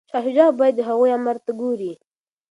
شاه 0.09 0.23
شجاع 0.25 0.49
باید 0.59 0.75
د 0.77 0.81
هغوی 0.89 1.09
امر 1.17 1.35
ته 1.45 1.51
ګوري. 1.61 1.91